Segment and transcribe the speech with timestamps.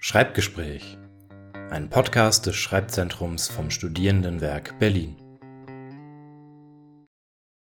[0.00, 0.96] Schreibgespräch.
[1.70, 5.16] Ein Podcast des Schreibzentrums vom Studierendenwerk Berlin.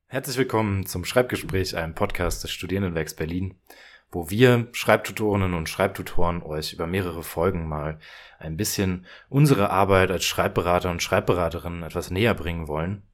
[0.08, 3.54] Herzlich willkommen zum Schreibgespräch, einem Podcast des Studierendenwerks Berlin,
[4.10, 8.00] wo wir Schreibtutorinnen und Schreibtutoren euch über mehrere Folgen mal
[8.40, 13.04] ein bisschen unsere Arbeit als Schreibberater und Schreibberaterinnen etwas näher bringen wollen.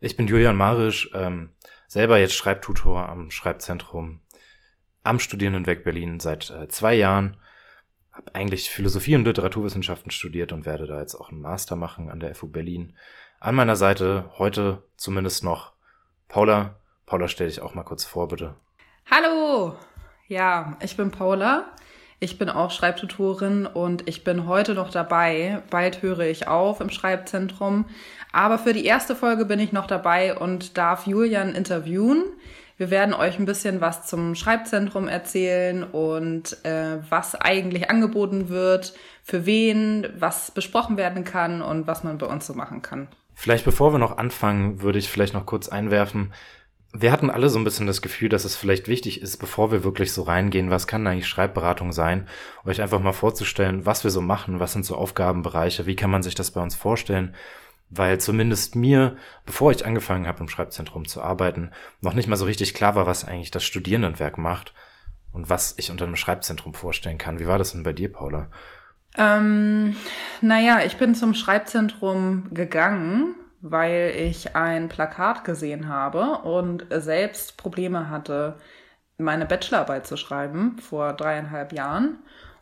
[0.00, 1.50] Ich bin Julian Marisch, ähm,
[1.86, 4.22] selber jetzt Schreibtutor am Schreibzentrum
[5.04, 7.36] am Studierendenwerk Berlin seit äh, zwei Jahren
[8.16, 12.20] habe eigentlich Philosophie und Literaturwissenschaften studiert und werde da jetzt auch einen Master machen an
[12.20, 12.94] der FU Berlin.
[13.40, 15.72] An meiner Seite heute zumindest noch
[16.28, 16.76] Paula.
[17.04, 18.54] Paula, stell dich auch mal kurz vor, bitte.
[19.10, 19.76] Hallo!
[20.28, 21.66] Ja, ich bin Paula.
[22.18, 25.62] Ich bin auch Schreibtutorin und ich bin heute noch dabei.
[25.68, 27.84] Bald höre ich auf im Schreibzentrum.
[28.32, 32.24] Aber für die erste Folge bin ich noch dabei und darf Julian interviewen.
[32.78, 38.92] Wir werden euch ein bisschen was zum Schreibzentrum erzählen und äh, was eigentlich angeboten wird,
[39.22, 43.08] für wen, was besprochen werden kann und was man bei uns so machen kann.
[43.34, 46.34] Vielleicht bevor wir noch anfangen, würde ich vielleicht noch kurz einwerfen.
[46.92, 49.82] Wir hatten alle so ein bisschen das Gefühl, dass es vielleicht wichtig ist, bevor wir
[49.82, 52.28] wirklich so reingehen, was kann eigentlich Schreibberatung sein,
[52.64, 56.22] euch einfach mal vorzustellen, was wir so machen, was sind so Aufgabenbereiche, wie kann man
[56.22, 57.34] sich das bei uns vorstellen
[57.90, 61.70] weil zumindest mir, bevor ich angefangen habe im Schreibzentrum zu arbeiten,
[62.00, 64.74] noch nicht mal so richtig klar war, was eigentlich das Studierendenwerk macht
[65.32, 67.38] und was ich unter einem Schreibzentrum vorstellen kann.
[67.38, 68.48] Wie war das denn bei dir, Paula?
[69.16, 69.96] Ähm,
[70.40, 78.10] naja, ich bin zum Schreibzentrum gegangen, weil ich ein Plakat gesehen habe und selbst Probleme
[78.10, 78.56] hatte,
[79.18, 82.18] meine Bachelorarbeit zu schreiben vor dreieinhalb Jahren.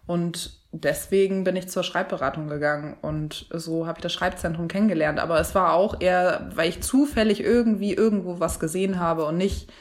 [0.06, 5.20] Und deswegen bin ich zur Schreibberatung gegangen und so habe ich das Schreibzentrum kennengelernt.
[5.20, 9.72] Aber es war auch eher, weil ich zufällig irgendwie irgendwo was gesehen habe und nicht,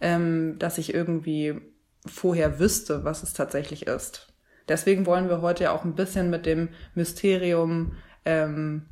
[0.00, 1.60] ähm, dass ich irgendwie
[2.04, 4.32] vorher wüsste, was es tatsächlich ist.
[4.68, 8.86] Deswegen wollen wir heute ja auch ein bisschen mit dem Mysterium, ähm,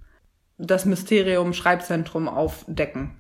[0.59, 3.18] das Mysterium Schreibzentrum aufdecken.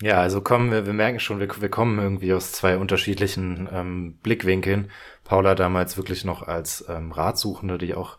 [0.00, 4.18] Ja, also kommen wir, wir merken schon, wir, wir kommen irgendwie aus zwei unterschiedlichen ähm,
[4.22, 4.90] Blickwinkeln.
[5.24, 8.18] Paula damals wirklich noch als ähm, Ratsuchende, die auch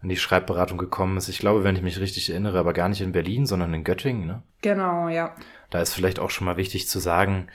[0.00, 1.28] an die Schreibberatung gekommen ist.
[1.28, 4.26] Ich glaube, wenn ich mich richtig erinnere, aber gar nicht in Berlin, sondern in Göttingen.
[4.26, 4.42] Ne?
[4.62, 5.34] Genau, ja.
[5.70, 7.48] Da ist vielleicht auch schon mal wichtig zu sagen,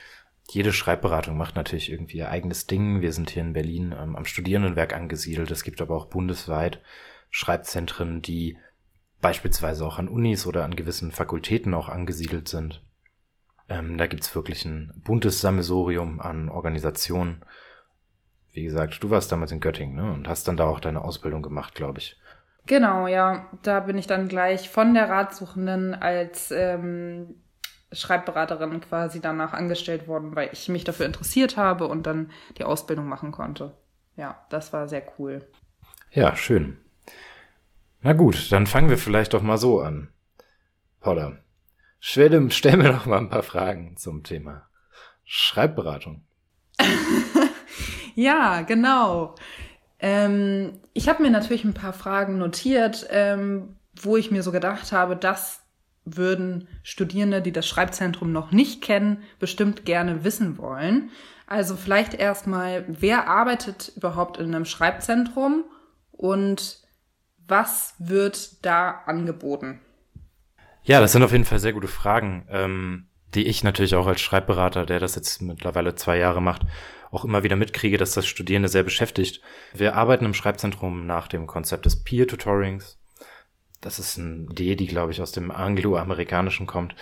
[0.50, 3.00] jede Schreibberatung macht natürlich irgendwie ihr eigenes Ding.
[3.00, 5.50] Wir sind hier in Berlin ähm, am Studierendenwerk angesiedelt.
[5.50, 6.82] Es gibt aber auch bundesweit
[7.30, 8.58] Schreibzentren, die
[9.22, 12.84] beispielsweise auch an Unis oder an gewissen Fakultäten auch angesiedelt sind.
[13.72, 17.42] Ähm, da gibt's wirklich ein buntes Sammelsurium an Organisationen.
[18.52, 20.12] Wie gesagt, du warst damals in Göttingen ne?
[20.12, 22.20] und hast dann da auch deine Ausbildung gemacht, glaube ich.
[22.66, 23.48] Genau, ja.
[23.64, 27.36] Da bin ich dann gleich von der Ratsuchenden als ähm,
[27.94, 33.08] Schreibberaterin quasi danach angestellt worden, weil ich mich dafür interessiert habe und dann die Ausbildung
[33.08, 33.78] machen konnte.
[34.18, 35.48] Ja, das war sehr cool.
[36.12, 36.78] Ja, schön.
[38.02, 40.10] Na gut, dann fangen wir vielleicht doch mal so an.
[41.00, 41.38] Paula,
[42.04, 44.68] Stell, stell mir noch mal ein paar Fragen zum Thema
[45.24, 46.24] Schreibberatung.
[48.16, 49.36] ja, genau.
[50.00, 54.92] Ähm, ich habe mir natürlich ein paar Fragen notiert, ähm, wo ich mir so gedacht
[54.92, 55.62] habe, das
[56.04, 61.12] würden Studierende, die das Schreibzentrum noch nicht kennen, bestimmt gerne wissen wollen.
[61.46, 65.66] Also vielleicht erstmal, wer arbeitet überhaupt in einem Schreibzentrum
[66.12, 66.80] und
[67.46, 69.82] was wird da angeboten?
[70.84, 74.20] Ja, das sind auf jeden Fall sehr gute Fragen, ähm, die ich natürlich auch als
[74.22, 76.64] Schreibberater, der das jetzt mittlerweile zwei Jahre macht,
[77.12, 79.42] auch immer wieder mitkriege, dass das Studierende sehr beschäftigt.
[79.74, 82.98] Wir arbeiten im Schreibzentrum nach dem Konzept des Peer-Tutorings.
[83.80, 86.96] Das ist eine Idee, die, glaube ich, aus dem Anglo-Amerikanischen kommt,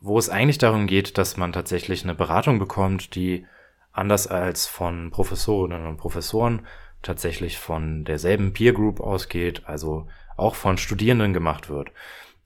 [0.00, 3.46] wo es eigentlich darum geht, dass man tatsächlich eine Beratung bekommt, die
[3.92, 6.66] anders als von Professorinnen und Professoren
[7.02, 11.90] tatsächlich von derselben Peer Group ausgeht, also auch von Studierenden gemacht wird.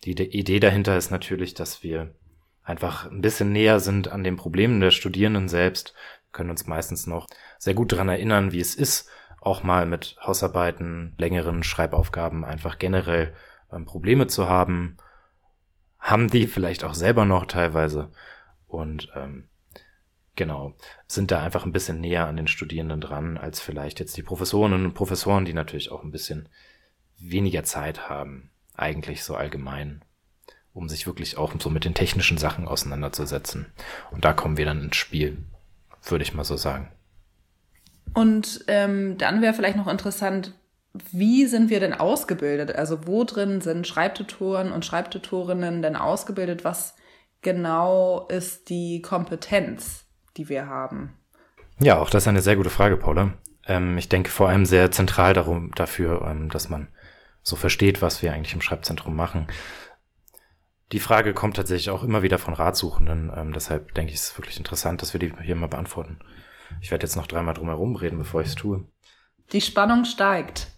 [0.05, 2.15] Die Idee dahinter ist natürlich, dass wir
[2.63, 5.95] einfach ein bisschen näher sind an den Problemen der Studierenden selbst,
[6.31, 7.27] wir können uns meistens noch
[7.59, 9.09] sehr gut daran erinnern, wie es ist,
[9.41, 13.35] auch mal mit Hausarbeiten, längeren Schreibaufgaben einfach generell
[13.73, 14.97] ähm, Probleme zu haben,
[15.99, 18.11] haben die vielleicht auch selber noch teilweise.
[18.67, 19.49] Und ähm,
[20.37, 20.75] genau,
[21.07, 24.85] sind da einfach ein bisschen näher an den Studierenden dran, als vielleicht jetzt die Professorinnen
[24.85, 26.49] und Professoren, die natürlich auch ein bisschen
[27.19, 28.51] weniger Zeit haben
[28.81, 30.03] eigentlich so allgemein,
[30.73, 33.67] um sich wirklich auch so mit den technischen Sachen auseinanderzusetzen.
[34.11, 35.39] Und da kommen wir dann ins Spiel,
[36.05, 36.91] würde ich mal so sagen.
[38.15, 40.55] Und ähm, dann wäre vielleicht noch interessant,
[41.13, 42.75] wie sind wir denn ausgebildet?
[42.75, 46.65] Also wo drin sind Schreibtutoren und Schreibtutorinnen denn ausgebildet?
[46.65, 46.97] Was
[47.43, 50.05] genau ist die Kompetenz,
[50.37, 51.15] die wir haben?
[51.79, 53.35] Ja, auch das ist eine sehr gute Frage, Paula.
[53.67, 56.89] Ähm, ich denke vor allem sehr zentral darum, dafür, ähm, dass man
[57.43, 59.49] so versteht, was wir eigentlich im Schreibzentrum machen.
[60.93, 63.33] Die Frage kommt tatsächlich auch immer wieder von Ratsuchenden.
[63.35, 66.19] Ähm, deshalb denke ich, es ist wirklich interessant, dass wir die hier mal beantworten.
[66.81, 68.87] Ich werde jetzt noch dreimal drum herum reden, bevor ich es tue.
[69.53, 70.69] Die Spannung steigt.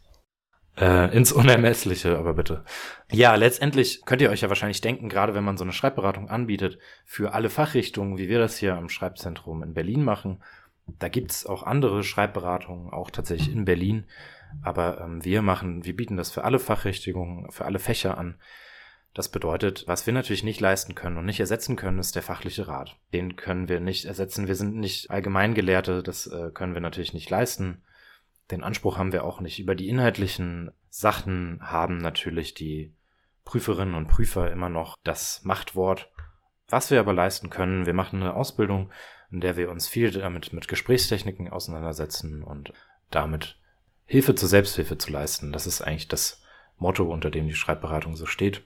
[0.79, 2.65] Äh, ins Unermessliche, aber bitte.
[3.11, 6.79] Ja, letztendlich könnt ihr euch ja wahrscheinlich denken, gerade wenn man so eine Schreibberatung anbietet,
[7.05, 10.43] für alle Fachrichtungen, wie wir das hier am Schreibzentrum in Berlin machen,
[10.87, 14.07] da gibt's auch andere Schreibberatungen, auch tatsächlich in Berlin.
[14.63, 18.39] Aber ähm, wir machen, wir bieten das für alle Fachrichtungen, für alle Fächer an.
[19.15, 22.67] Das bedeutet, was wir natürlich nicht leisten können und nicht ersetzen können, ist der fachliche
[22.67, 22.97] Rat.
[23.13, 24.49] Den können wir nicht ersetzen.
[24.49, 27.83] Wir sind nicht Allgemeingelehrte, das äh, können wir natürlich nicht leisten.
[28.51, 29.59] Den Anspruch haben wir auch nicht.
[29.59, 32.95] Über die inhaltlichen Sachen haben natürlich die
[33.45, 36.11] Prüferinnen und Prüfer immer noch das Machtwort.
[36.69, 38.91] Was wir aber leisten können, wir machen eine Ausbildung,
[39.31, 42.73] in der wir uns viel damit mit Gesprächstechniken auseinandersetzen und
[43.11, 43.59] damit
[44.13, 45.53] Hilfe zur Selbsthilfe zu leisten.
[45.53, 46.43] Das ist eigentlich das
[46.77, 48.63] Motto, unter dem die Schreibberatung so steht.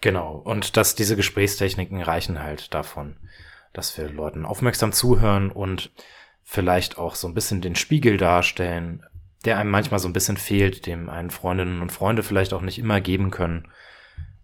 [0.00, 0.36] Genau.
[0.36, 3.18] Und dass diese Gesprächstechniken reichen halt davon,
[3.74, 5.90] dass wir Leuten aufmerksam zuhören und
[6.42, 9.04] vielleicht auch so ein bisschen den Spiegel darstellen,
[9.44, 12.78] der einem manchmal so ein bisschen fehlt, dem einen Freundinnen und Freunde vielleicht auch nicht
[12.78, 13.68] immer geben können,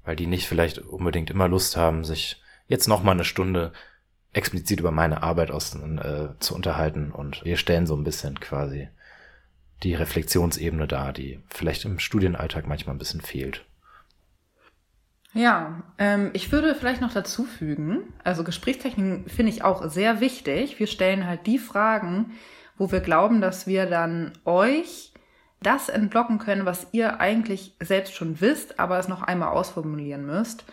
[0.05, 3.73] weil die nicht vielleicht unbedingt immer Lust haben, sich jetzt noch mal eine Stunde
[4.35, 8.91] explizit über meine Arbeit aus, äh, zu unterhalten und wir stellen so ein bisschen quasi
[9.83, 13.65] die Reflexionsebene dar, die vielleicht im Studienalltag manchmal ein bisschen fehlt.
[15.33, 20.81] Ja, ähm, ich würde vielleicht noch dazu fügen, also Gesprächstechniken finde ich auch sehr wichtig.
[20.81, 22.33] Wir stellen halt die Fragen,
[22.77, 25.13] wo wir glauben, dass wir dann euch
[25.63, 30.65] das entlocken können, was ihr eigentlich selbst schon wisst, aber es noch einmal ausformulieren müsst.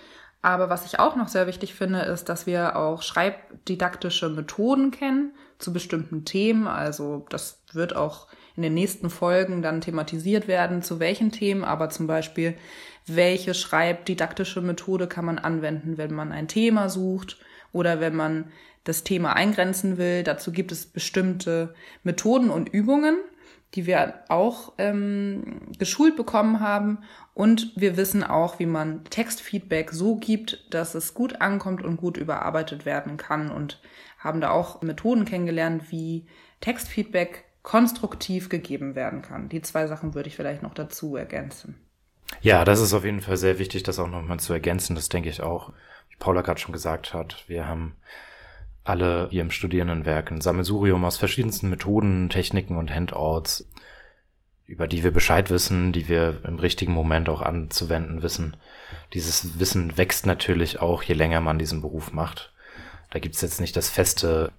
[0.42, 5.33] Aber was ich auch noch sehr wichtig finde, ist, dass wir auch schreibdidaktische Methoden kennen
[5.59, 6.68] zu bestimmten Themen.
[6.68, 11.89] Also das wird auch in den nächsten Folgen dann thematisiert werden, zu welchen Themen, aber
[11.89, 12.56] zum Beispiel,
[13.06, 17.38] welche schreibdidaktische Methode kann man anwenden, wenn man ein Thema sucht
[17.71, 18.51] oder wenn man
[18.83, 20.24] das Thema eingrenzen will.
[20.24, 21.74] Dazu gibt es bestimmte
[22.04, 23.18] Methoden und Übungen,
[23.75, 27.00] die wir auch ähm, geschult bekommen haben.
[27.38, 32.18] Und wir wissen auch, wie man Textfeedback so gibt, dass es gut ankommt und gut
[32.18, 33.80] überarbeitet werden kann und
[34.18, 36.25] haben da auch Methoden kennengelernt, wie
[36.62, 39.50] Textfeedback konstruktiv gegeben werden kann.
[39.50, 41.75] Die zwei Sachen würde ich vielleicht noch dazu ergänzen.
[42.42, 44.95] Ja, das ist auf jeden Fall sehr wichtig, das auch nochmal zu ergänzen.
[44.95, 45.74] Das denke ich auch,
[46.10, 47.44] wie Paula gerade schon gesagt hat.
[47.45, 47.98] Wir haben
[48.83, 53.69] alle hier im Studierendenwerk ein Sammelsurium aus verschiedensten Methoden, Techniken und Handouts,
[54.68, 58.58] über die wir Bescheid wissen, die wir im richtigen Moment auch anzuwenden wissen.
[59.14, 62.54] Dieses Wissen wächst natürlich auch, je länger man diesen Beruf macht.
[63.10, 64.52] Da gibt's jetzt nicht das feste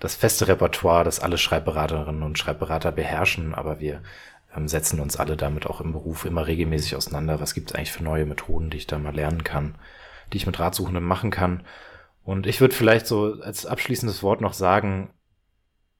[0.00, 4.02] das feste Repertoire, das alle Schreibberaterinnen und Schreibberater beherrschen, aber wir
[4.56, 7.38] ähm, setzen uns alle damit auch im Beruf immer regelmäßig auseinander.
[7.38, 9.76] Was gibt es eigentlich für neue Methoden, die ich da mal lernen kann,
[10.32, 11.62] die ich mit Ratsuchenden machen kann?
[12.24, 15.10] Und ich würde vielleicht so als abschließendes Wort noch sagen,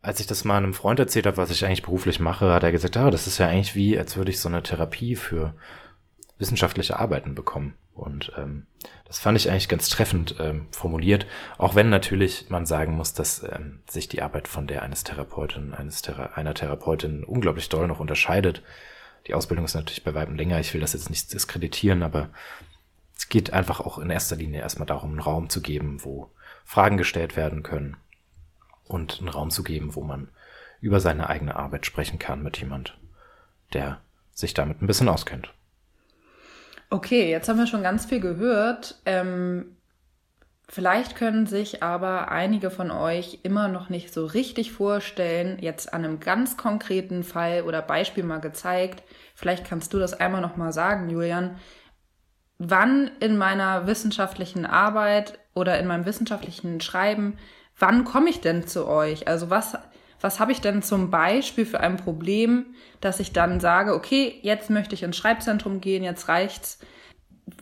[0.03, 2.73] als ich das mal einem Freund erzählt habe, was ich eigentlich beruflich mache, hat er
[2.73, 5.55] gesagt, ah, das ist ja eigentlich wie, als würde ich so eine Therapie für
[6.39, 7.75] wissenschaftliche Arbeiten bekommen.
[7.93, 8.67] Und ähm,
[9.05, 11.27] das fand ich eigentlich ganz treffend ähm, formuliert,
[11.59, 15.75] auch wenn natürlich man sagen muss, dass ähm, sich die Arbeit von der eines Therapeuten,
[15.75, 18.63] eines Thera einer Therapeutin unglaublich doll noch unterscheidet.
[19.27, 22.31] Die Ausbildung ist natürlich bei weitem länger, ich will das jetzt nicht diskreditieren, aber
[23.15, 26.31] es geht einfach auch in erster Linie erstmal darum, einen Raum zu geben, wo
[26.65, 27.99] Fragen gestellt werden können
[28.91, 30.29] und einen Raum zu geben, wo man
[30.81, 32.99] über seine eigene Arbeit sprechen kann mit jemand,
[33.73, 34.01] der
[34.33, 35.53] sich damit ein bisschen auskennt.
[36.89, 39.01] Okay, jetzt haben wir schon ganz viel gehört.
[39.07, 39.77] Ähm,
[40.69, 46.05] vielleicht können sich aber einige von euch immer noch nicht so richtig vorstellen, jetzt an
[46.05, 49.05] einem ganz konkreten Fall oder Beispiel mal gezeigt.
[49.37, 51.57] Vielleicht kannst du das einmal noch mal sagen, Julian.
[52.59, 57.39] Wann in meiner wissenschaftlichen Arbeit oder in meinem wissenschaftlichen Schreiben,
[57.81, 59.27] wann komme ich denn zu euch?
[59.27, 59.77] Also was
[60.21, 62.67] was habe ich denn zum Beispiel für ein Problem,
[63.01, 66.79] dass ich dann sage, okay, jetzt möchte ich ins Schreibzentrum gehen, jetzt reicht's.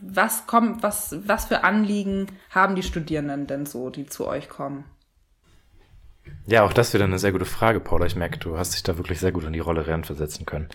[0.01, 4.83] Was kommt, was, was für Anliegen haben die Studierenden denn so, die zu euch kommen?
[6.45, 8.05] Ja, auch das wieder eine sehr gute Frage, Paula.
[8.05, 10.69] Ich merke, du hast dich da wirklich sehr gut in die Rolle reinversetzen können.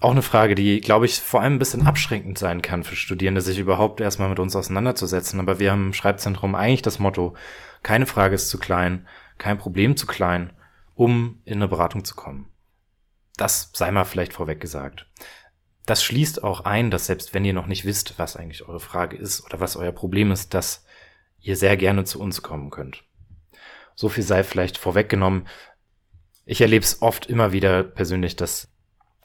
[0.00, 3.40] Auch eine Frage, die, glaube ich, vor allem ein bisschen abschränkend sein kann für Studierende,
[3.40, 5.40] sich überhaupt erstmal mit uns auseinanderzusetzen.
[5.40, 7.34] Aber wir haben im Schreibzentrum eigentlich das Motto,
[7.82, 10.52] keine Frage ist zu klein, kein Problem zu klein,
[10.94, 12.48] um in eine Beratung zu kommen.
[13.36, 15.06] Das sei mal vielleicht vorweg gesagt.
[15.84, 19.16] Das schließt auch ein, dass selbst wenn ihr noch nicht wisst, was eigentlich eure Frage
[19.16, 20.84] ist oder was euer Problem ist, dass
[21.40, 23.04] ihr sehr gerne zu uns kommen könnt.
[23.94, 25.48] So viel sei vielleicht vorweggenommen.
[26.44, 28.68] Ich erlebe es oft immer wieder persönlich, dass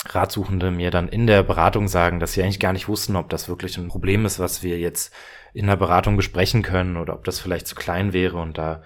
[0.06, 3.48] Ratsuchende mir dann in der Beratung sagen, dass sie eigentlich gar nicht wussten, ob das
[3.48, 5.14] wirklich ein Problem ist, was wir jetzt
[5.54, 8.38] in der Beratung besprechen können oder ob das vielleicht zu klein wäre.
[8.38, 8.84] Und da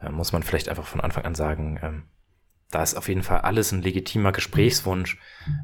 [0.00, 2.02] äh, muss man vielleicht einfach von Anfang an sagen, ähm,
[2.70, 5.18] da ist auf jeden Fall alles ein legitimer Gesprächswunsch.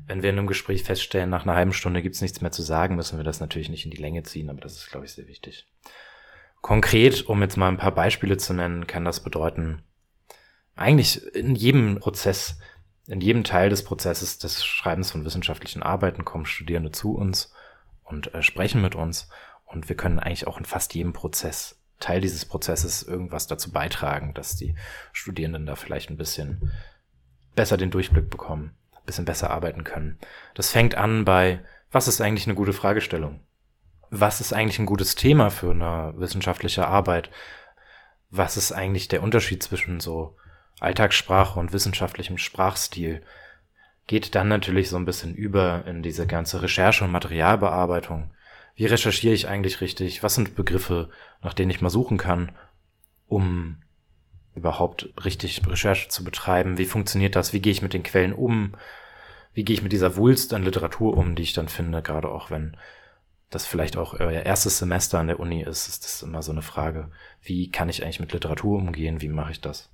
[0.07, 2.97] Wenn wir in einem Gespräch feststellen, nach einer halben Stunde gibt's nichts mehr zu sagen,
[2.97, 5.29] müssen wir das natürlich nicht in die Länge ziehen, aber das ist, glaube ich, sehr
[5.29, 5.67] wichtig.
[6.63, 9.85] Konkret, um jetzt mal ein paar Beispiele zu nennen, kann das bedeuten,
[10.75, 12.59] eigentlich in jedem Prozess
[13.09, 17.53] in jedem Teil des Prozesses des Schreibens von wissenschaftlichen Arbeiten kommen Studierende zu uns
[18.05, 19.29] und äh, sprechen mit uns.
[19.65, 24.35] Und wir können eigentlich auch in fast jedem Prozess, Teil dieses Prozesses, irgendwas dazu beitragen,
[24.35, 24.75] dass die
[25.13, 26.73] Studierenden da vielleicht ein bisschen
[27.55, 30.19] besser den Durchblick bekommen, ein bisschen besser arbeiten können.
[30.55, 31.61] Das fängt an bei,
[31.91, 33.41] was ist eigentlich eine gute Fragestellung?
[34.11, 37.31] Was ist eigentlich ein gutes Thema für eine wissenschaftliche Arbeit?
[38.31, 40.37] Was ist eigentlich der Unterschied zwischen so
[40.81, 43.23] Alltagssprache und wissenschaftlichem Sprachstil
[44.07, 48.31] geht dann natürlich so ein bisschen über in diese ganze Recherche und Materialbearbeitung.
[48.75, 50.23] Wie recherchiere ich eigentlich richtig?
[50.23, 51.09] Was sind Begriffe,
[51.43, 52.53] nach denen ich mal suchen kann,
[53.27, 53.79] um
[54.55, 56.79] überhaupt richtig Recherche zu betreiben?
[56.79, 57.53] Wie funktioniert das?
[57.53, 58.75] Wie gehe ich mit den Quellen um?
[59.55, 62.51] Wie gehe ich mit dieser Wulst an Literatur um, die ich dann finde, gerade auch
[62.51, 62.77] wenn
[63.49, 66.63] das vielleicht auch euer erstes Semester an der Uni ist, ist das immer so eine
[66.63, 67.11] Frage.
[67.41, 69.23] Wie kann ich eigentlich mit Literatur umgehen?
[69.23, 69.89] Wie mache ich das?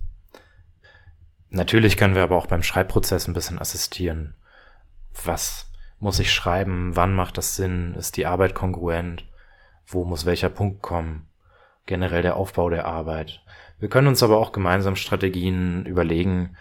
[1.54, 4.34] Natürlich können wir aber auch beim Schreibprozess ein bisschen assistieren.
[5.22, 6.96] Was muss ich schreiben?
[6.96, 7.94] Wann macht das Sinn?
[7.94, 9.26] Ist die Arbeit kongruent?
[9.86, 11.28] Wo muss welcher Punkt kommen?
[11.84, 13.42] Generell der Aufbau der Arbeit.
[13.78, 16.56] Wir können uns aber auch gemeinsam Strategien überlegen,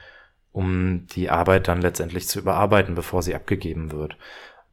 [0.51, 4.17] um die Arbeit dann letztendlich zu überarbeiten, bevor sie abgegeben wird.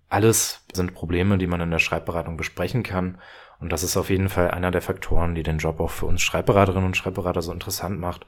[0.09, 3.19] Alles sind Probleme, die man in der Schreibberatung besprechen kann.
[3.61, 6.23] Und das ist auf jeden Fall einer der Faktoren, die den Job auch für uns
[6.23, 8.27] Schreibberaterinnen und Schreibberater so interessant macht,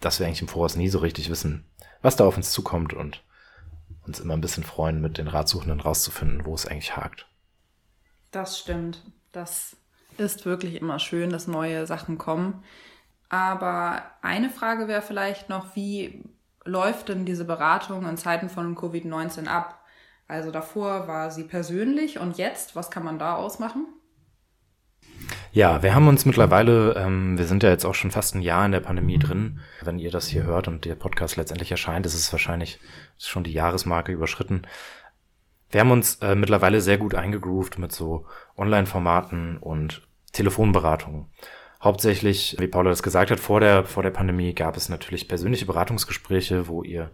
[0.00, 1.64] dass wir eigentlich im Voraus nie so richtig wissen,
[2.02, 3.22] was da auf uns zukommt und
[4.06, 7.26] uns immer ein bisschen freuen, mit den Ratsuchenden rauszufinden, wo es eigentlich hakt.
[8.30, 9.02] Das stimmt.
[9.32, 9.76] Das
[10.18, 12.62] ist wirklich immer schön, dass neue Sachen kommen.
[13.28, 16.22] Aber eine Frage wäre vielleicht noch, wie
[16.64, 19.80] läuft denn diese Beratung in Zeiten von Covid-19 ab?
[20.28, 23.86] Also davor war sie persönlich und jetzt, was kann man da ausmachen?
[25.52, 28.66] Ja, wir haben uns mittlerweile, ähm, wir sind ja jetzt auch schon fast ein Jahr
[28.66, 29.60] in der Pandemie drin.
[29.82, 32.80] Wenn ihr das hier hört und der Podcast letztendlich erscheint, ist es wahrscheinlich
[33.18, 34.62] schon die Jahresmarke überschritten.
[35.70, 38.26] Wir haben uns äh, mittlerweile sehr gut eingegroovt mit so
[38.56, 41.26] Online-Formaten und Telefonberatungen.
[41.82, 45.66] Hauptsächlich, wie Paula das gesagt hat, vor der, vor der Pandemie gab es natürlich persönliche
[45.66, 47.10] Beratungsgespräche, wo ihr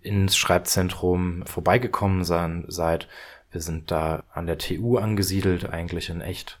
[0.00, 3.08] ins Schreibzentrum vorbeigekommen seid.
[3.52, 6.58] Wir sind da an der TU angesiedelt, eigentlich in echt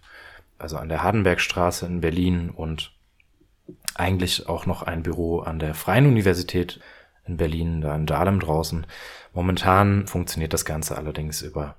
[0.60, 2.92] also an der Hardenbergstraße in Berlin und
[3.94, 6.80] eigentlich auch noch ein Büro an der Freien Universität
[7.26, 8.86] in Berlin, da in Dahlem draußen.
[9.32, 11.76] Momentan funktioniert das Ganze allerdings über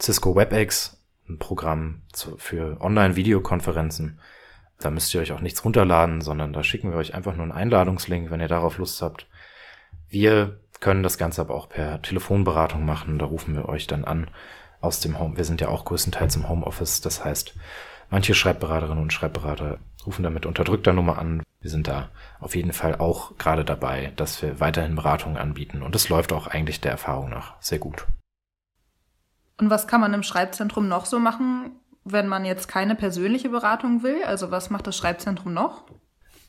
[0.00, 2.02] Cisco WebEx, ein Programm
[2.36, 4.20] für Online-Videokonferenzen.
[4.78, 7.52] Da müsst ihr euch auch nichts runterladen, sondern da schicken wir euch einfach nur einen
[7.52, 9.28] Einladungslink, wenn ihr darauf Lust habt.
[10.08, 13.18] Wir können das Ganze aber auch per Telefonberatung machen.
[13.18, 14.28] Da rufen wir euch dann an
[14.80, 15.36] aus dem Home.
[15.36, 17.00] Wir sind ja auch größtenteils im Homeoffice.
[17.00, 17.54] Das heißt,
[18.12, 21.42] Manche Schreibberaterinnen und Schreibberater rufen damit unterdrückter Nummer an.
[21.62, 25.80] Wir sind da auf jeden Fall auch gerade dabei, dass wir weiterhin Beratungen anbieten.
[25.80, 28.06] Und es läuft auch eigentlich der Erfahrung nach sehr gut.
[29.56, 31.70] Und was kann man im Schreibzentrum noch so machen,
[32.04, 34.22] wenn man jetzt keine persönliche Beratung will?
[34.24, 35.86] Also was macht das Schreibzentrum noch?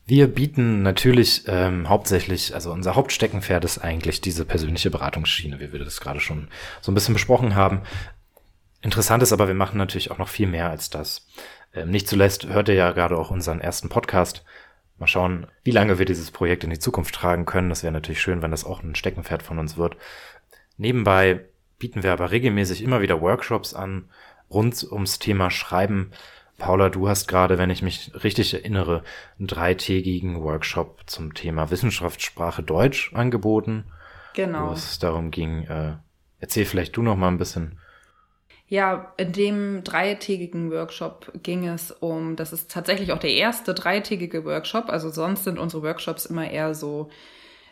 [0.05, 5.79] Wir bieten natürlich ähm, hauptsächlich, also unser Hauptsteckenpferd ist eigentlich diese persönliche Beratungsschiene, wie wir
[5.79, 6.49] das gerade schon
[6.81, 7.83] so ein bisschen besprochen haben.
[8.83, 11.25] Interessant ist aber, wir machen natürlich auch noch viel mehr als das.
[11.73, 14.43] Ähm, nicht zuletzt hört ihr ja gerade auch unseren ersten Podcast.
[14.99, 17.69] Mal schauen, wie lange wir dieses Projekt in die Zukunft tragen können.
[17.69, 19.95] Das wäre natürlich schön, wenn das auch ein Steckenpferd von uns wird.
[20.77, 21.45] Nebenbei
[21.79, 24.09] bieten wir aber regelmäßig immer wieder Workshops an,
[24.51, 26.11] rund ums Thema Schreiben.
[26.57, 29.03] Paula, du hast gerade, wenn ich mich richtig erinnere,
[29.39, 33.85] einen dreitägigen Workshop zum Thema Wissenschaftssprache Deutsch angeboten.
[34.33, 34.69] Genau.
[34.69, 35.93] Wo es darum ging, äh,
[36.39, 37.79] erzähl vielleicht du noch mal ein bisschen
[38.73, 44.45] ja, in dem dreitägigen Workshop ging es um, das ist tatsächlich auch der erste dreitägige
[44.45, 44.89] Workshop.
[44.89, 47.11] Also sonst sind unsere Workshops immer eher so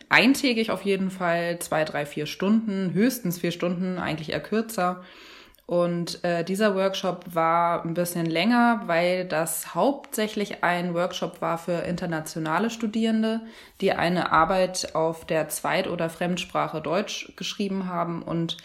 [0.08, 5.02] eintägig auf jeden Fall, zwei, drei, vier Stunden, höchstens vier Stunden, eigentlich eher kürzer.
[5.66, 11.82] Und äh, dieser Workshop war ein bisschen länger, weil das hauptsächlich ein Workshop war für
[11.82, 13.40] internationale Studierende,
[13.80, 18.56] die eine Arbeit auf der Zweit- oder Fremdsprache Deutsch geschrieben haben und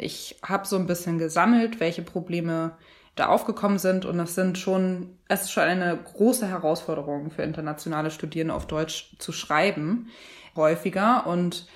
[0.00, 2.72] ich habe so ein bisschen gesammelt, welche Probleme
[3.14, 8.10] da aufgekommen sind und das sind schon, es ist schon eine große Herausforderung für internationale
[8.10, 10.08] Studierende auf Deutsch zu schreiben,
[10.54, 11.66] häufiger und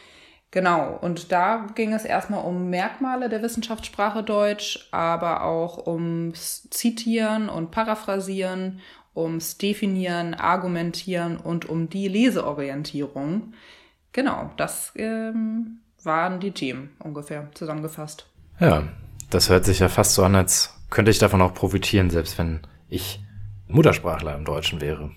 [0.53, 7.49] Genau, und da ging es erstmal um Merkmale der Wissenschaftssprache Deutsch, aber auch ums Zitieren
[7.49, 8.81] und Paraphrasieren,
[9.17, 13.55] ums Definieren, Argumentieren und um die Leseorientierung.
[14.13, 18.27] Genau, das ähm, waren die Themen ungefähr zusammengefasst.
[18.61, 18.89] Ja,
[19.31, 22.61] das hört sich ja fast so an, als könnte ich davon auch profitieren, selbst wenn
[22.89, 23.21] ich
[23.67, 25.11] Muttersprachler im Deutschen wäre.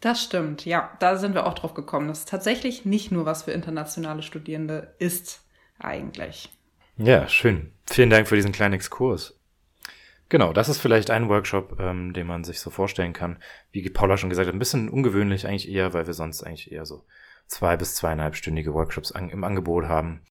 [0.00, 0.90] Das stimmt, ja.
[0.98, 4.94] Da sind wir auch drauf gekommen, dass es tatsächlich nicht nur was für internationale Studierende
[4.98, 5.44] ist,
[5.78, 6.50] eigentlich.
[6.96, 7.72] Ja, schön.
[7.86, 9.38] Vielen Dank für diesen kleinen Exkurs.
[10.28, 13.36] Genau, das ist vielleicht ein Workshop, ähm, den man sich so vorstellen kann.
[13.70, 16.86] Wie Paula schon gesagt hat, ein bisschen ungewöhnlich eigentlich eher, weil wir sonst eigentlich eher
[16.86, 17.04] so
[17.46, 20.22] zwei bis zweieinhalbstündige Workshops an, im Angebot haben.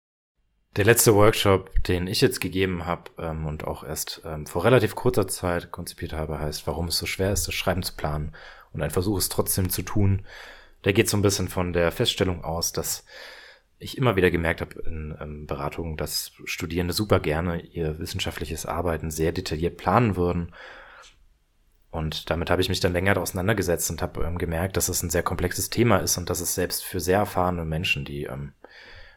[0.77, 4.95] Der letzte Workshop, den ich jetzt gegeben habe ähm, und auch erst ähm, vor relativ
[4.95, 8.33] kurzer Zeit konzipiert habe, heißt, warum es so schwer ist, das Schreiben zu planen
[8.71, 10.25] und ein Versuch es trotzdem zu tun.
[10.85, 13.03] Der geht so ein bisschen von der Feststellung aus, dass
[13.79, 19.11] ich immer wieder gemerkt habe in ähm, Beratungen, dass Studierende super gerne ihr wissenschaftliches Arbeiten
[19.11, 20.53] sehr detailliert planen würden.
[21.91, 25.09] Und damit habe ich mich dann länger auseinandergesetzt und habe ähm, gemerkt, dass es ein
[25.09, 28.53] sehr komplexes Thema ist und dass es selbst für sehr erfahrene Menschen, die ähm,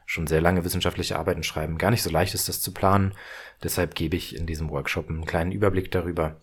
[0.07, 3.15] schon sehr lange wissenschaftliche Arbeiten schreiben, gar nicht so leicht ist, das zu planen.
[3.63, 6.41] Deshalb gebe ich in diesem Workshop einen kleinen Überblick darüber,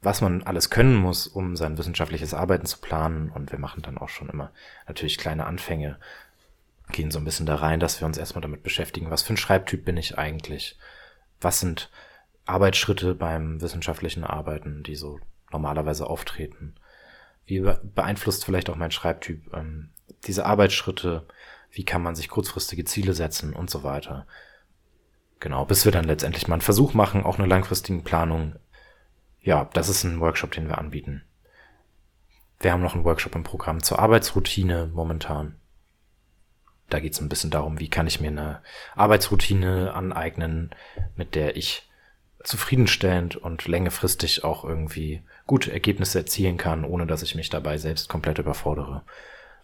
[0.00, 3.30] was man alles können muss, um sein wissenschaftliches Arbeiten zu planen.
[3.30, 4.52] Und wir machen dann auch schon immer
[4.86, 5.98] natürlich kleine Anfänge,
[6.92, 9.38] gehen so ein bisschen da rein, dass wir uns erstmal damit beschäftigen, was für ein
[9.38, 10.78] Schreibtyp bin ich eigentlich?
[11.40, 11.90] Was sind
[12.46, 15.18] Arbeitsschritte beim wissenschaftlichen Arbeiten, die so
[15.54, 16.74] normalerweise auftreten?
[17.46, 19.90] Wie beeinflusst vielleicht auch mein Schreibtyp ähm,
[20.24, 21.26] diese Arbeitsschritte?
[21.70, 24.26] Wie kann man sich kurzfristige Ziele setzen und so weiter?
[25.40, 28.56] Genau, bis wir dann letztendlich mal einen Versuch machen, auch eine langfristige Planung
[29.44, 31.22] ja, das ist ein Workshop, den wir anbieten.
[32.58, 35.56] Wir haben noch einen Workshop im Programm zur Arbeitsroutine momentan.
[36.88, 38.62] Da geht es ein bisschen darum, wie kann ich mir eine
[38.94, 40.74] Arbeitsroutine aneignen,
[41.14, 41.90] mit der ich
[42.42, 48.08] zufriedenstellend und längerfristig auch irgendwie gute Ergebnisse erzielen kann, ohne dass ich mich dabei selbst
[48.08, 49.02] komplett überfordere.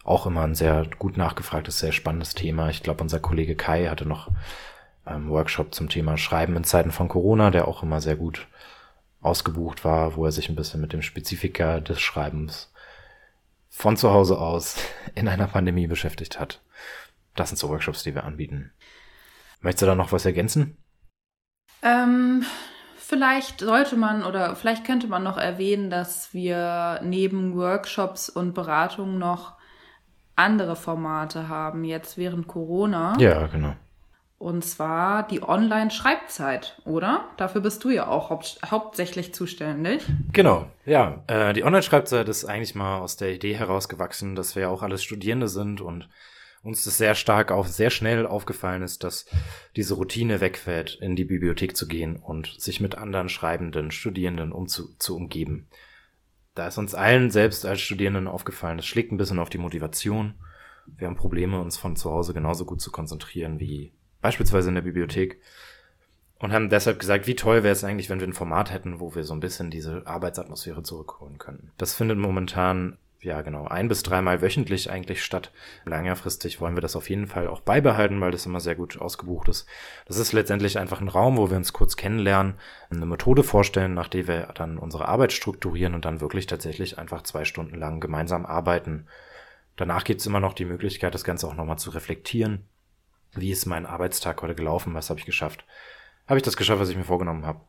[0.05, 2.71] Auch immer ein sehr gut nachgefragtes, sehr spannendes Thema.
[2.71, 4.31] Ich glaube, unser Kollege Kai hatte noch
[5.05, 8.47] einen Workshop zum Thema Schreiben in Zeiten von Corona, der auch immer sehr gut
[9.21, 12.73] ausgebucht war, wo er sich ein bisschen mit dem Spezifika des Schreibens
[13.69, 14.77] von zu Hause aus
[15.15, 16.63] in einer Pandemie beschäftigt hat.
[17.37, 18.73] Das sind so Workshops, die wir anbieten.
[19.61, 20.77] Möchtest du da noch was ergänzen?
[21.83, 22.45] Ähm,
[23.11, 29.19] vielleicht sollte man oder vielleicht könnte man noch erwähnen, dass wir neben Workshops und Beratungen
[29.19, 29.55] noch
[30.37, 33.15] andere Formate haben, jetzt während Corona.
[33.19, 33.75] Ja, genau.
[34.39, 37.25] Und zwar die Online-Schreibzeit, oder?
[37.37, 40.07] Dafür bist du ja auch haupt hauptsächlich zuständig.
[40.33, 41.23] Genau, ja.
[41.27, 45.03] Äh, die Online-Schreibzeit ist eigentlich mal aus der Idee herausgewachsen, dass wir ja auch alles
[45.03, 46.09] Studierende sind und
[46.63, 49.27] uns das sehr stark auf, sehr schnell aufgefallen ist, dass
[49.77, 54.69] diese Routine wegfällt, in die Bibliothek zu gehen und sich mit anderen Schreibenden, Studierenden um
[54.69, 55.69] zu, zu umgeben.
[56.55, 60.35] Da ist uns allen selbst als Studierenden aufgefallen, das schlägt ein bisschen auf die Motivation.
[60.87, 64.83] Wir haben Probleme, uns von zu Hause genauso gut zu konzentrieren wie beispielsweise in der
[64.83, 65.41] Bibliothek,
[66.41, 69.15] und haben deshalb gesagt, wie toll wäre es eigentlich, wenn wir ein Format hätten, wo
[69.15, 71.71] wir so ein bisschen diese Arbeitsatmosphäre zurückholen könnten.
[71.77, 75.53] Das findet momentan, ja genau, ein bis dreimal wöchentlich eigentlich statt.
[75.85, 79.49] Längerfristig wollen wir das auf jeden Fall auch beibehalten, weil das immer sehr gut ausgebucht
[79.49, 79.67] ist.
[80.07, 82.55] Das ist letztendlich einfach ein Raum, wo wir uns kurz kennenlernen,
[82.91, 87.23] eine Methode vorstellen, nach der wir dann unsere Arbeit strukturieren und dann wirklich tatsächlich einfach
[87.23, 89.07] zwei Stunden lang gemeinsam arbeiten.
[89.77, 92.67] Danach gibt es immer noch die Möglichkeit, das Ganze auch nochmal zu reflektieren
[93.35, 94.95] wie ist mein Arbeitstag heute gelaufen?
[94.95, 95.65] Was habe ich geschafft?
[96.27, 97.61] Habe ich das geschafft, was ich mir vorgenommen habe?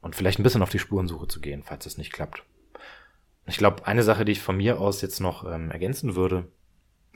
[0.00, 2.44] Und vielleicht ein bisschen auf die Spurensuche zu gehen, falls es nicht klappt.
[3.48, 6.46] Ich glaube, eine Sache, die ich von mir aus jetzt noch ähm, ergänzen würde,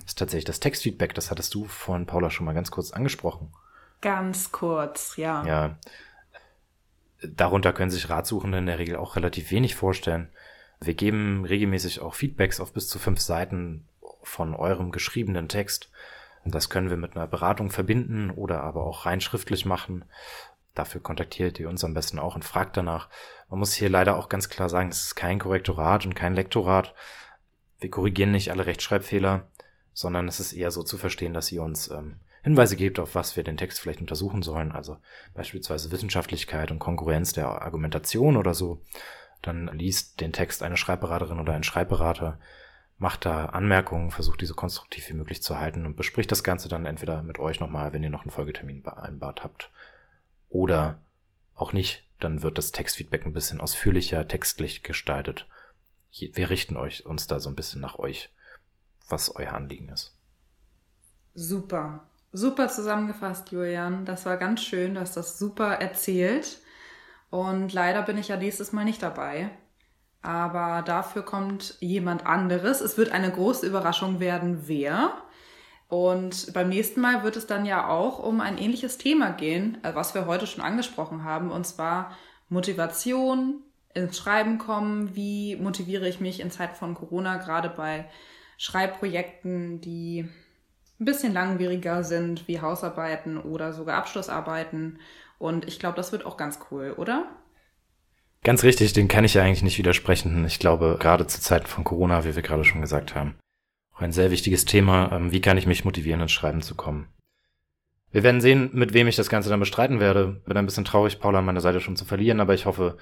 [0.05, 1.15] ist tatsächlich das Textfeedback.
[1.15, 3.53] Das hattest du von Paula schon mal ganz kurz angesprochen.
[4.01, 5.47] Ganz kurz, ja.
[5.47, 5.79] Ja.
[7.23, 10.29] Darunter können sich Ratsuchende in der Regel auch relativ wenig vorstellen.
[10.81, 13.87] Wir geben regelmäßig auch Feedbacks auf bis zu fünf Seiten
[14.23, 15.91] von eurem geschriebenen Text.
[16.45, 20.05] Das können wir mit einer Beratung verbinden oder aber auch rein schriftlich machen.
[20.75, 23.09] Dafür kontaktiert ihr uns am besten auch und fragt danach.
[23.49, 26.95] Man muss hier leider auch ganz klar sagen, es ist kein Korrektorat und kein Lektorat.
[27.79, 29.49] Wir korrigieren nicht alle Rechtschreibfehler,
[29.93, 33.37] sondern es ist eher so zu verstehen, dass ihr uns ähm, Hinweise gebt, auf was
[33.37, 34.73] wir den Text vielleicht untersuchen sollen.
[34.73, 34.97] Also
[35.35, 38.81] beispielsweise Wissenschaftlichkeit und Konkurrenz der Argumentation oder so.
[39.43, 42.39] Dann liest den Text eine Schreibberaterin oder ein Schreibberater
[43.03, 46.87] macht da Anmerkungen, versucht diese konstruktiv wie möglich zu halten und bespricht das Ganze dann
[46.87, 49.73] entweder mit euch nochmal, wenn ihr noch einen Folgetermin vereinbart habt,
[50.53, 51.01] oder
[51.55, 55.49] auch nicht, dann wird das Textfeedback ein bisschen ausführlicher, textlich gestaltet.
[56.11, 58.31] Wir richten euch uns da so ein bisschen nach euch,
[59.09, 60.15] was euer Anliegen ist.
[61.35, 62.07] Super.
[62.33, 64.05] Super zusammengefasst, Julian.
[64.05, 64.95] Das war ganz schön.
[64.95, 66.61] Du hast das super erzählt.
[67.31, 69.51] Und leider bin ich ja nächstes Mal nicht dabei.
[70.21, 72.81] Aber dafür kommt jemand anderes.
[72.81, 75.23] Es wird eine große Überraschung werden, wer.
[75.93, 79.95] Und beim nächsten Mal wird es dann ja auch um ein ähnliches Thema gehen, äh,
[79.95, 82.17] was wir heute schon angesprochen haben, und zwar
[82.49, 83.61] Motivation,
[83.93, 88.07] ins Schreiben kommen, wie motiviere ich mich in Zeiten von Corona, gerade bei
[88.57, 90.27] Schreibprojekten, die
[90.99, 94.99] ein bisschen langwieriger sind, wie Hausarbeiten oder sogar Abschlussarbeiten.
[95.39, 97.27] Und ich glaube, das wird auch ganz cool, oder?
[98.45, 100.47] Ganz richtig, den kann ich ja eigentlich nicht widersprechen.
[100.47, 103.35] Ich glaube, gerade zu Zeiten von Corona, wie wir gerade schon gesagt haben,
[104.05, 105.13] ein sehr wichtiges Thema.
[105.13, 107.09] Ähm, wie kann ich mich motivieren, ins Schreiben zu kommen?
[108.11, 110.43] Wir werden sehen, mit wem ich das Ganze dann bestreiten werde.
[110.47, 112.99] Bin ein bisschen traurig, Paula an meiner Seite schon zu verlieren, aber ich hoffe,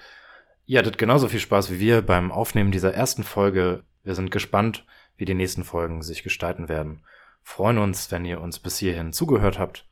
[0.67, 3.83] ihr hattet genauso viel Spaß wie wir beim Aufnehmen dieser ersten Folge.
[4.05, 4.87] Wir sind gespannt,
[5.17, 7.03] wie die nächsten Folgen sich gestalten werden.
[7.43, 9.87] Freuen uns, wenn ihr uns bis hierhin zugehört habt.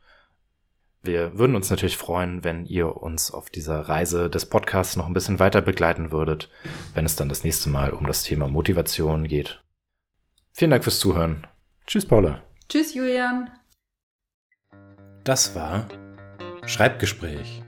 [1.03, 5.15] Wir würden uns natürlich freuen, wenn ihr uns auf dieser Reise des Podcasts noch ein
[5.15, 6.51] bisschen weiter begleiten würdet,
[6.95, 9.63] wenn es dann das nächste Mal um das Thema Motivation geht.
[10.59, 11.47] Vielen Dank fürs Zuhören.
[11.87, 12.43] Tschüss, Paula.
[12.69, 13.49] Tschüss, Julian.
[15.23, 15.87] Das war
[16.67, 17.63] Schreibgespräch,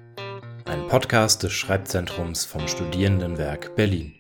[0.65, 4.20] ein Podcast des Schreibzentrums vom Studierendenwerk Berlin.